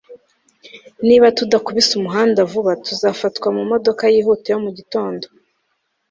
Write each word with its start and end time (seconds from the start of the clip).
Niba 1.07 1.27
tudakubise 1.37 1.91
umuhanda 1.99 2.39
vuba 2.51 2.71
tuzafatwa 2.85 3.47
mumodoka 3.55 4.03
yihuta 4.13 4.47
yo 4.53 4.59
mu 4.65 4.71
gitondo 4.77 5.25